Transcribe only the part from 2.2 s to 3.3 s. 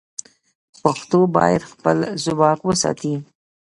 ځواک وساتي.